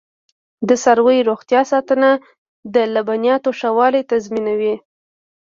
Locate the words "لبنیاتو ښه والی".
2.93-4.01